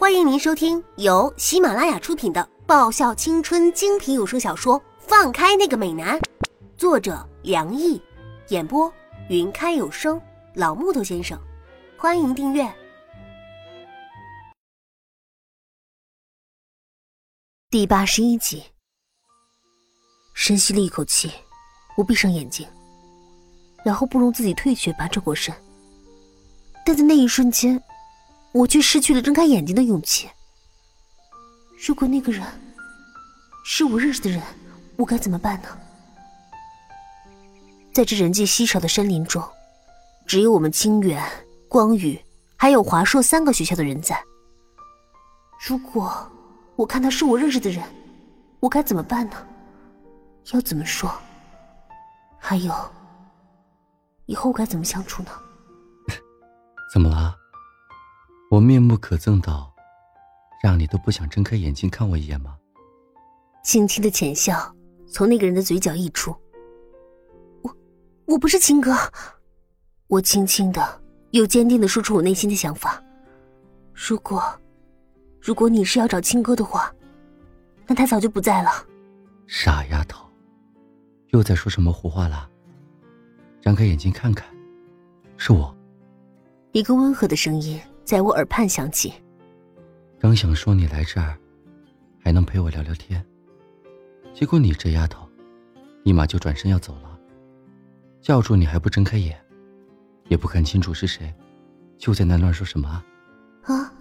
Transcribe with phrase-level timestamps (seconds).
[0.00, 6.18] 欢迎您收听由喜马拉雅出品的爆笑青春精品有声小说《放开那个美男》，
[6.78, 8.00] 作者梁毅，
[8.48, 8.90] 演播
[9.28, 10.18] 云开有声
[10.54, 11.38] 老木头先生。
[11.98, 12.66] 欢迎订阅
[17.68, 18.64] 第八十一集。
[20.32, 21.30] 深吸了一口气，
[21.94, 22.66] 我闭上眼睛，
[23.84, 25.54] 然后不容自己退却，爬着过身。
[26.86, 27.78] 但在那一瞬间，
[28.52, 30.28] 我却失去了睁开眼睛的勇气。
[31.86, 32.44] 如果那个人
[33.64, 34.42] 是我认识的人，
[34.96, 35.68] 我该怎么办呢？
[37.92, 39.42] 在这人迹稀少的山林中，
[40.26, 41.22] 只有我们清远、
[41.68, 42.20] 光宇
[42.56, 44.22] 还有华硕三个学校的人在。
[45.66, 46.30] 如果
[46.76, 47.82] 我看他是我认识的人，
[48.60, 49.46] 我该怎么办呢？
[50.52, 51.12] 要怎么说？
[52.38, 52.74] 还有，
[54.26, 55.30] 以后该怎么相处呢？
[56.92, 57.34] 怎么了？
[58.50, 59.72] 我面目可憎到，
[60.60, 62.58] 让你都不想睁开眼睛看我一眼吗？
[63.62, 64.74] 轻轻的浅笑
[65.06, 66.34] 从那个人的嘴角溢出。
[67.62, 67.72] 我，
[68.26, 68.92] 我不是亲哥。
[70.08, 73.00] 我轻轻的又坚定的说出我内心的想法。
[73.94, 74.42] 如果，
[75.40, 76.92] 如果你是要找青哥的话，
[77.86, 78.70] 那他早就不在了。
[79.46, 80.26] 傻丫头，
[81.28, 82.50] 又在说什么胡话了？
[83.62, 84.44] 张开眼睛看看，
[85.36, 85.72] 是我。
[86.72, 87.80] 一个温和的声音
[88.10, 89.12] 在我耳畔响起。
[90.18, 91.38] 刚想说你来这儿，
[92.20, 93.24] 还能陪我聊聊天，
[94.34, 95.24] 结果你这丫头，
[96.02, 97.16] 立马就转身要走了。
[98.20, 99.40] 叫住你还不睁开眼，
[100.26, 101.32] 也不看清楚是谁，
[101.98, 103.04] 就在那乱说什么啊？
[103.66, 103.92] 啊，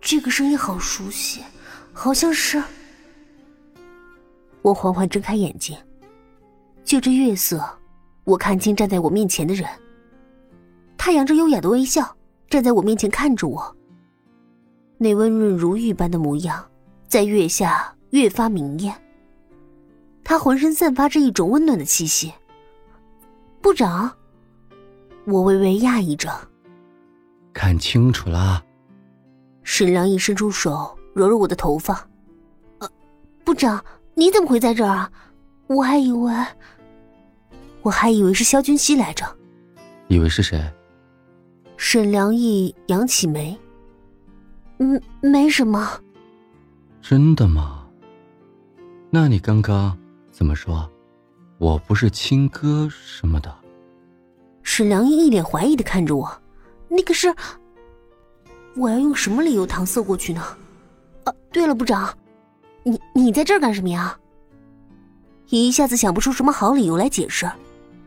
[0.00, 1.42] 这个声音好熟悉，
[1.92, 2.62] 好像是……
[4.62, 5.76] 我缓缓睁开眼睛，
[6.84, 7.60] 就这月色，
[8.22, 9.68] 我看清站在我面前的人。
[10.96, 12.16] 他扬着优雅的微笑，
[12.48, 13.76] 站在我面前看着我。
[14.98, 16.64] 那温润如玉般的模样，
[17.08, 18.94] 在月下越发明艳。
[20.22, 22.32] 他浑身散发着一种温暖的气息。
[23.60, 24.10] 部长，
[25.26, 26.30] 我微微讶异着。
[27.52, 28.64] 看清楚了。
[29.62, 32.06] 沈良一伸出手揉揉我的头发。
[32.78, 32.88] 呃，
[33.44, 33.82] 部长，
[34.14, 35.10] 你怎么会在这儿啊？
[35.66, 36.32] 我还以为，
[37.82, 39.24] 我还以为是肖君熙来着。
[40.08, 40.62] 以为是谁？
[41.76, 43.56] 沈良义扬起眉，
[44.78, 46.00] 嗯，没什么。
[47.02, 47.86] 真的吗？
[49.10, 49.96] 那你刚刚
[50.30, 50.88] 怎么说？
[51.58, 53.54] 我不是亲哥什么的？
[54.62, 56.30] 沈良义一脸怀疑的看着我，
[56.88, 57.34] 那个是……
[58.76, 60.42] 我要用什么理由搪塞过去呢？
[61.24, 62.12] 啊，对了，部长，
[62.82, 64.18] 你你在这儿干什么呀？
[65.50, 67.48] 一下子想不出什么好理由来解释，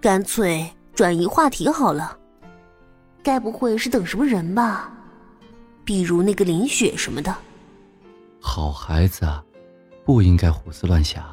[0.00, 2.16] 干脆转移话题好了。
[3.24, 4.92] 该不会是等什么人吧？
[5.84, 7.34] 比如那个林雪什么的。
[8.38, 9.26] 好孩子，
[10.04, 11.24] 不应该胡思乱想。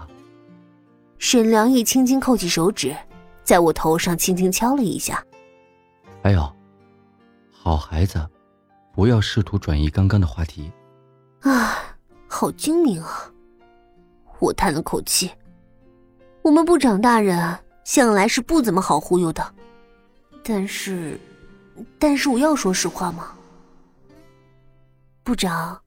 [1.20, 2.96] 沈良义轻轻扣起手指，
[3.44, 5.24] 在我头上轻轻敲了一下。
[6.24, 6.52] 还有，
[7.52, 8.26] 好孩子，
[8.94, 10.72] 不要试图转移刚刚的话题。
[11.42, 11.78] 啊，
[12.28, 13.30] 好精明啊！
[14.40, 15.30] 我叹了口气。
[16.42, 19.54] 我们部长大人向来是不怎么好忽悠的，
[20.42, 21.20] 但是。
[22.00, 23.36] 但是我要说实话吗，
[25.24, 25.82] 部长？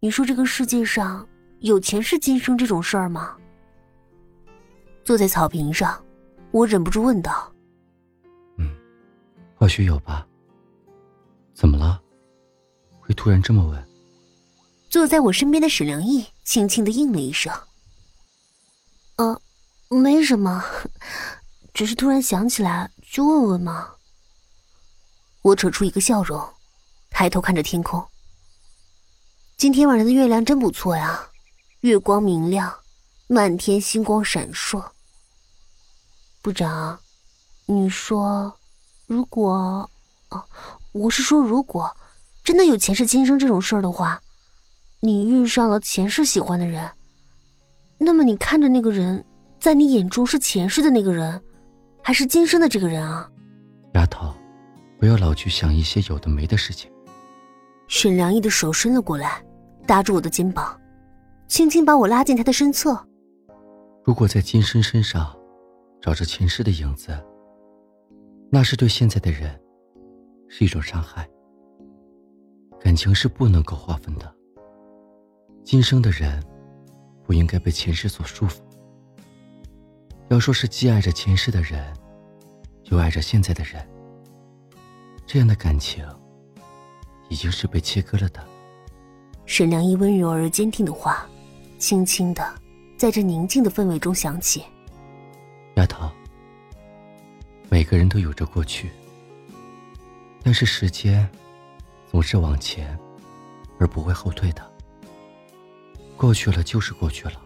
[0.00, 1.28] 你说这个世界上
[1.58, 3.36] 有前世今生这种事儿吗？
[5.04, 6.02] 坐在草坪上，
[6.50, 7.52] 我忍不住问道。
[8.56, 8.74] 嗯，
[9.56, 10.26] 或许有吧。
[11.52, 12.00] 怎么了？
[13.00, 13.88] 会突然这么问？
[14.88, 17.52] 坐在我身边的沈良义轻轻的应了一声。
[19.16, 19.40] 呃，
[19.88, 20.64] 没什么，
[21.74, 23.90] 只是突然想起来，就问问嘛。
[25.42, 26.38] 我扯出一个笑容，
[27.10, 28.04] 抬头看着天空。
[29.56, 31.26] 今天晚上的月亮真不错呀，
[31.80, 32.72] 月光明亮，
[33.26, 34.84] 满天星光闪烁。
[36.42, 36.98] 部长，
[37.66, 38.54] 你说，
[39.06, 39.88] 如果……
[40.28, 40.44] 哦，
[40.92, 41.90] 我是说，如果
[42.44, 44.20] 真的有前世今生这种事儿的话，
[45.00, 46.90] 你遇上了前世喜欢的人，
[47.96, 49.24] 那么你看着那个人，
[49.58, 51.42] 在你眼中是前世的那个人，
[52.02, 53.28] 还是今生的这个人啊？
[53.94, 54.34] 丫头。
[55.00, 56.92] 不要老去想一些有的没的事情。
[57.88, 59.42] 沈良义的手伸了过来，
[59.86, 60.78] 搭住我的肩膀，
[61.48, 63.02] 轻轻把我拉进他的身侧。
[64.04, 65.34] 如果在今生身上
[66.02, 67.18] 找着前世的影子，
[68.50, 69.58] 那是对现在的人
[70.48, 71.26] 是一种伤害。
[72.78, 74.34] 感情是不能够划分的。
[75.64, 76.42] 今生的人
[77.24, 78.60] 不应该被前世所束缚。
[80.28, 81.82] 要说是既爱着前世的人，
[82.84, 83.82] 又爱着现在的人。
[85.32, 86.04] 这样的感情，
[87.28, 88.44] 已经是被切割了的。
[89.46, 91.24] 沈良一温柔而坚定的话，
[91.78, 92.52] 轻轻的
[92.96, 94.64] 在这宁静的氛围中响起。
[95.76, 96.10] 丫头，
[97.68, 98.90] 每个人都有着过去，
[100.42, 101.30] 但是时间
[102.10, 102.98] 总是往前，
[103.78, 104.68] 而不会后退的。
[106.16, 107.40] 过去了就是过去了，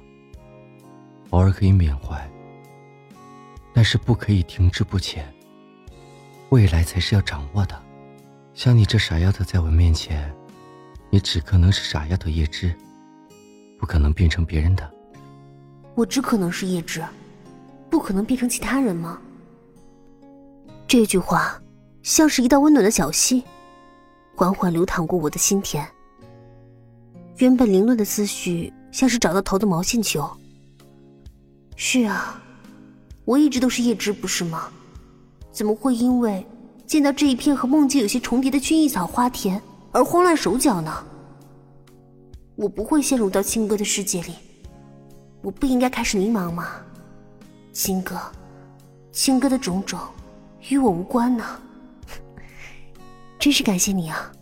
[1.29, 2.27] 偶尔可以缅怀，
[3.75, 5.34] 但是不可以停滞不前。
[6.55, 7.75] 未来才是要掌握的。
[8.55, 10.33] 像你这傻丫头在我面前。
[11.11, 12.75] 你只可能是傻丫头叶芝，
[13.79, 14.89] 不可能变成别人的。
[15.95, 17.05] 我只可能是叶芝，
[17.89, 19.21] 不可能变成其他人吗？
[20.89, 21.61] 这句话
[22.03, 23.45] 像是一道温暖的小溪，
[24.35, 25.89] 缓缓流淌过我的心田。
[27.37, 30.29] 原本凌乱的思绪像是找到头的毛线球。
[31.77, 32.43] 是啊，
[33.25, 34.69] 我一直都是叶芝，不是吗？
[35.55, 36.45] 怎么会因为
[36.85, 39.63] 见到这一片和梦境有些重叠的薰衣草花田？
[39.93, 40.93] 而慌乱手脚呢？
[42.57, 44.35] 我不会陷入到青哥的世界里，
[45.43, 46.67] 我不应该开始迷茫吗？
[47.73, 48.21] 青哥，
[49.13, 49.97] 青哥的种种
[50.69, 51.45] 与我无关呢。
[53.39, 54.33] 真是感谢你啊，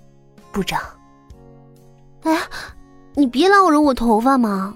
[0.51, 0.81] 部长。
[2.23, 2.39] 哎，
[3.15, 4.75] 你别老揉我头发嘛，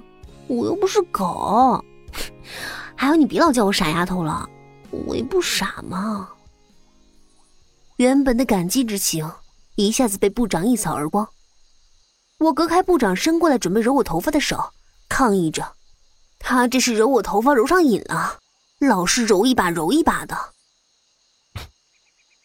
[0.49, 1.83] 我又不是狗。
[2.95, 4.47] 还有，你别老叫我傻丫头了，
[5.07, 6.31] 我也不傻嘛。
[7.97, 9.31] 原本的感激之情。
[9.79, 11.29] 一下子被部长一扫而光，
[12.39, 14.73] 我隔开部长伸过来准备揉我头发的手，
[15.07, 15.75] 抗议着
[16.41, 18.39] ：“他这是揉我头发揉上瘾了，
[18.79, 20.55] 老是揉一把揉一把的。”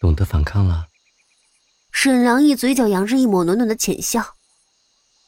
[0.02, 0.88] 懂得反抗了。
[1.94, 4.36] 沈良义嘴角扬着一抹暖暖的浅笑。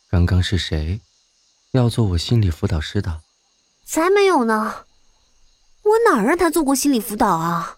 [0.09, 0.99] 刚刚是谁
[1.71, 3.21] 要做我心理辅导师的？
[3.85, 4.85] 才没有呢，
[5.83, 7.77] 我哪让他做过心理辅导啊？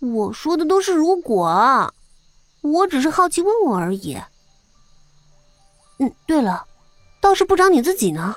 [0.00, 1.92] 我说的都是如果。
[2.62, 4.20] 我只是好奇问问而已。
[5.98, 6.66] 嗯，对了，
[7.20, 8.36] 倒是部长你自己呢？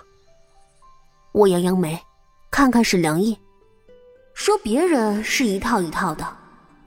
[1.32, 2.00] 我扬扬眉，
[2.52, 3.38] 看看沈良义，
[4.34, 6.26] 说别人是一套一套的，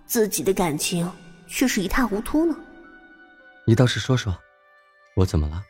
[0.06, 1.10] 自己的感情
[1.48, 2.56] 却是一塌糊涂呢。
[3.66, 4.34] 你倒是说说，
[5.16, 5.62] 我怎么了？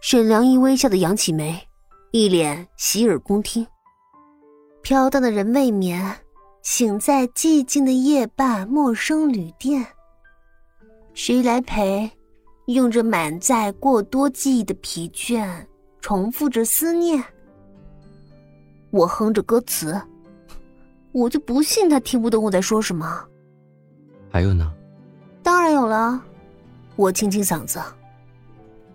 [0.00, 1.68] 沈良义微笑的扬起眉，
[2.10, 3.66] 一脸洗耳恭听。
[4.88, 6.16] 飘荡的人未眠，
[6.62, 9.84] 醒在寂静的夜半，陌生旅店。
[11.12, 12.08] 谁来陪？
[12.66, 15.44] 用着满载过多记忆的疲倦，
[16.00, 17.20] 重复着思念。
[18.92, 20.00] 我哼着歌词，
[21.10, 23.24] 我就不信他听不懂我在说什么。
[24.30, 24.72] 还有呢？
[25.42, 26.22] 当然有了。
[26.94, 27.82] 我清清嗓子。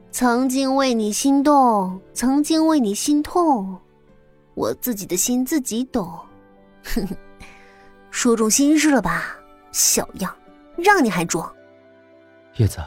[0.09, 3.77] 曾经为你心动，曾经为你心痛，
[4.53, 6.19] 我自己的心自己懂。
[6.83, 7.15] 哼哼，
[8.09, 9.35] 说中心事了吧，
[9.71, 10.35] 小样，
[10.77, 11.51] 让你还装。
[12.57, 12.79] 叶子，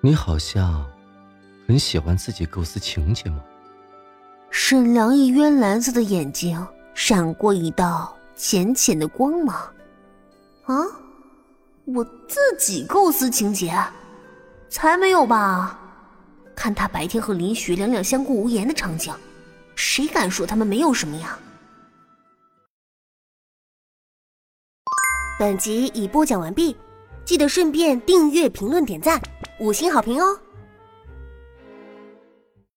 [0.00, 0.84] 你好像
[1.66, 3.42] 很喜欢自己构思情节吗？
[4.50, 9.56] 沈良一渊蓝色的眼睛闪过一道浅浅的光芒。
[10.66, 10.74] 啊，
[11.84, 13.72] 我自己构思情节？
[14.68, 15.78] 才没有吧！
[16.54, 19.12] 看他白天和林雪两两相顾无言的场景，
[19.82, 21.38] 谁敢说他们没有什么呀？
[25.38, 26.76] 本集已播讲完毕。
[27.24, 29.20] 记得顺便订阅、评论、点赞、
[29.58, 30.38] 五星好评哦！